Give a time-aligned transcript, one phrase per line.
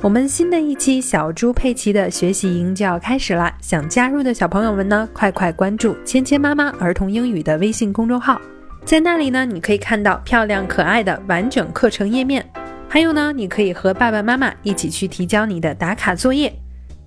[0.00, 3.50] 我们新的一期小猪佩奇的学习营就要开始啦！
[3.62, 8.38] 想加入的小朋友们呢，快快关注“芊芊妈妈儿童英语”的微信公众号，
[8.84, 12.44] 在那里呢，你可以看到漂亮可爱的完整课程页面，
[12.86, 16.52] 还有呢，你可以和爸爸妈妈一起去提交你的打卡作业。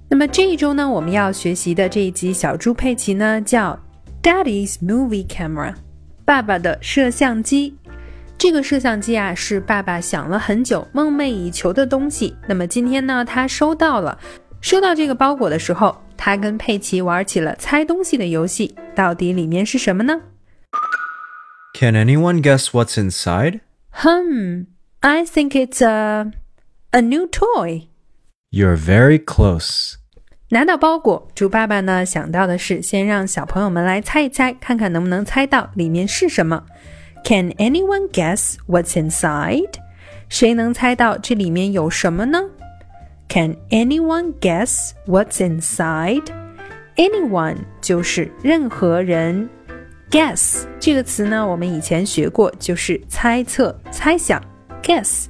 [0.10, 3.77] 那么这一周呢，我们要学习的这一集小猪佩奇呢，叫
[4.24, 5.76] Daddy's Movie Camera，
[6.26, 7.76] 爸爸的摄像机。
[8.38, 12.36] 这个摄像机啊，是爸爸想了很久、梦寐以求的东西。
[12.48, 14.18] 那么今天呢，他收到了。
[14.62, 18.76] 收到这个包裹的时候，他跟佩奇玩起了猜东西的游戏。
[18.96, 20.21] 到底里面是什么呢
[21.74, 24.65] Can anyone guess what's inside?？Hmm,
[24.99, 26.32] I think it's a
[26.91, 27.88] a new toy.
[28.52, 29.96] You're very close.
[30.49, 36.65] 拿到包裹，猪爸爸呢想到的是先让小朋友们来猜一猜，看看能不能猜到里面是什么。
[37.28, 39.74] Can anyone guess what's inside？
[40.30, 42.42] 谁能猜到这里面有什么呢
[43.28, 49.50] ？Can anyone guess what's inside？Anyone 就是任何人。
[50.10, 54.42] Guess 这个词呢，我们以前学过，就是猜测、猜想。
[54.82, 55.26] Guess，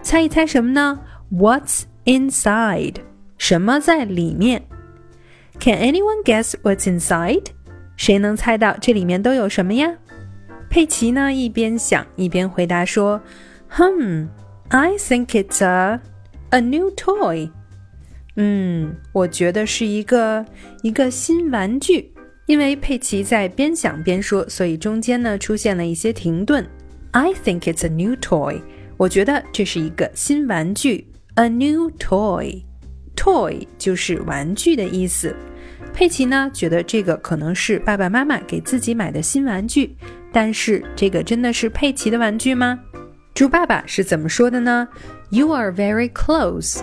[0.00, 1.00] 猜一猜什么呢
[1.32, 2.98] ？What's inside？
[3.36, 4.62] 什么在里面
[5.58, 7.46] ？Can anyone guess what's inside？
[7.96, 9.96] 谁能猜到这里面都有什么呀？
[10.72, 13.20] 佩奇呢一边想一边回答说
[13.70, 14.28] ：“Hmm,
[14.70, 16.00] I think it's a
[16.48, 17.50] a new toy。”
[18.36, 20.42] 嗯，我觉得是一个
[20.82, 22.10] 一个新玩具。
[22.46, 26.66] 因为佩奇在边想边说，所以中间呢出现了一些停顿。
[27.10, 28.58] I think it's a new toy。
[28.96, 32.62] 我觉得这是一个新玩具，a new toy。
[33.14, 35.36] toy 就是玩具的意思。
[35.92, 39.94] 佩奇呢觉得这个可能是爸爸妈妈给自己买的新玩具，
[40.32, 42.78] 但是这个真的是佩奇的玩具吗？
[43.34, 44.88] 猪爸爸是怎么说的呢
[45.30, 46.80] ？You are very close。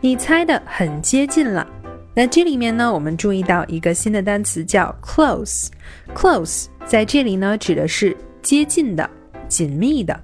[0.00, 1.66] 你猜的很接近了。
[2.14, 5.68] 那这里面呢，我们注意到一个新的单词叫 close。
[6.14, 9.08] close 在这里呢指的是接近的、
[9.48, 10.18] 紧密的。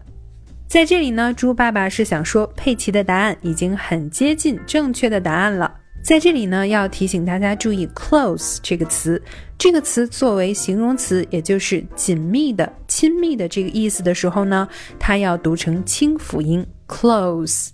[0.68, 5.79] 在这里呢，猪爸爸是想说佩奇的答案已经很接近正确的答案了。
[6.02, 9.20] 在这里呢，要提醒大家注意 close 这个词。
[9.58, 14.66] 这个词作为形容词，也就是紧密的、亲密的这个意思的时候呢，
[14.98, 17.68] 它要读成清辅音 close。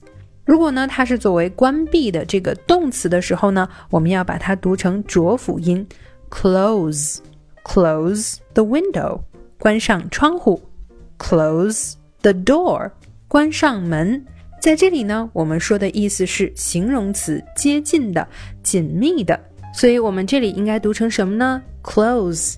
[0.45, 5.87] 如果呢，它是作为关闭的这个动词的时候呢，我们要把它读成浊辅音
[6.29, 7.19] close。
[7.65, 9.21] close the window，
[9.59, 10.63] 关上窗户
[11.19, 12.93] ；close the door，
[13.27, 14.25] 关上门。
[14.67, 18.27] 在这里呢，我们说的意思是形容词，接近的、
[18.65, 19.39] 紧密的，
[19.73, 22.57] 所以我们这里应该读成什么呢？Close.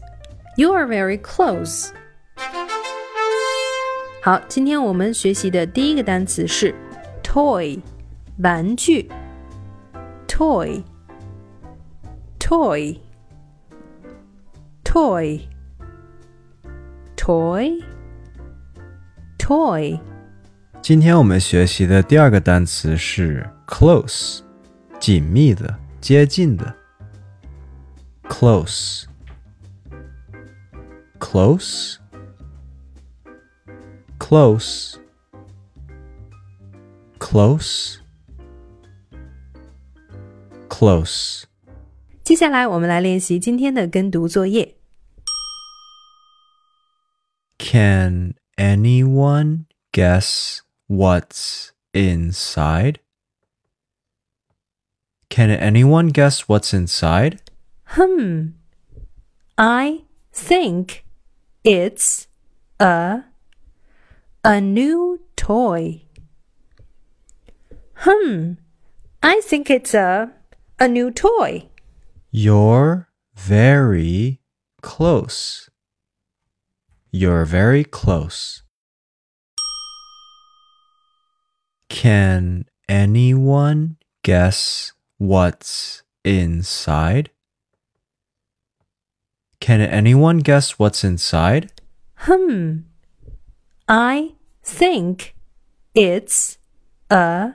[0.57, 1.91] You are very close.
[4.23, 6.75] 好，今天我们学习的第一个单词是
[7.23, 7.79] toy，
[8.39, 9.11] 玩具。
[10.27, 10.83] toy,
[12.41, 12.97] toy,
[14.83, 15.43] toy,
[17.15, 17.83] toy,
[19.39, 20.01] toy.
[20.82, 24.42] 今天我们学习的第二个单词是 close，
[25.00, 26.76] 紧密的、接近的。
[28.30, 29.06] close,
[31.20, 31.98] close,
[34.18, 34.96] close,
[37.20, 38.00] close,
[40.68, 41.44] close.
[42.24, 44.76] 接下来我们来练习今天的跟读作业。
[47.60, 52.99] Can anyone guess What's inside?
[55.29, 57.43] Can anyone guess what's inside?
[57.85, 58.49] Hmm.
[59.57, 60.03] I
[60.33, 61.05] think
[61.63, 62.27] it's
[62.81, 63.25] a
[64.43, 66.03] a new toy.
[67.97, 68.55] Hmm.
[69.23, 70.33] I think it's a
[70.79, 71.69] a new toy.
[72.31, 74.41] You're very
[74.81, 75.69] close.
[77.11, 78.63] You're very close.
[81.89, 87.31] Can anyone guess what's inside?
[89.61, 91.73] Can anyone guess what's inside?
[92.15, 92.81] Hmm.
[93.89, 95.35] I think
[95.95, 96.59] it's
[97.11, 97.55] a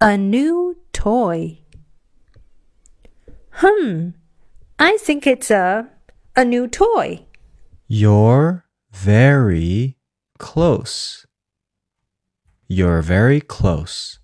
[0.00, 1.58] a new toy.
[3.52, 4.10] Hmm,
[4.78, 5.88] I think it's a
[6.36, 7.24] a new toy.
[7.86, 9.96] You're very
[10.38, 11.26] close.
[12.67, 14.17] You're very close.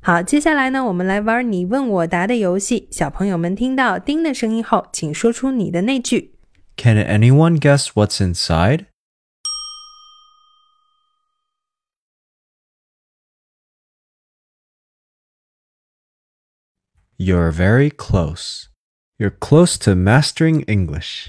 [0.00, 2.88] 好，接下来呢，我们来玩你问我答的游戏。
[2.90, 6.38] 小朋友们听到“叮”的声音后，请说出你的那句。
[6.76, 8.86] Can anyone guess what's inside?
[17.16, 18.66] You're very close.
[19.16, 21.28] You're close to mastering English.